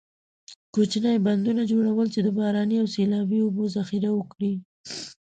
[0.73, 4.53] کوچنۍ بندونو جوړول چې د باراني او سیلابي اوبو ذخیره وکړي.